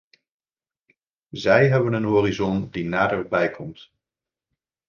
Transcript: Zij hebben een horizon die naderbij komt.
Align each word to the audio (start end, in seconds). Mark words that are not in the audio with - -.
Zij 1.29 1.69
hebben 1.69 1.93
een 1.93 2.03
horizon 2.03 2.69
die 2.69 2.85
naderbij 2.85 3.51
komt. 3.51 3.91